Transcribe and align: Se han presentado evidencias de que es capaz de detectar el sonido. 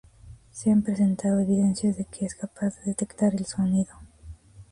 Se 0.51 0.71
han 0.71 0.81
presentado 0.81 1.39
evidencias 1.41 1.95
de 1.95 2.05
que 2.05 2.25
es 2.25 2.33
capaz 2.33 2.75
de 2.79 2.85
detectar 2.85 3.35
el 3.35 3.45
sonido. 3.45 3.93